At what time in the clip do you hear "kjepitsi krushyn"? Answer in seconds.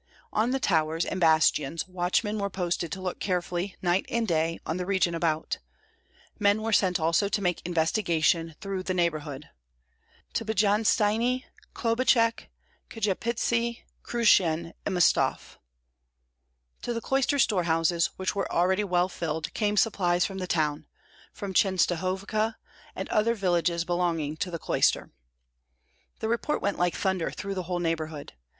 12.89-14.73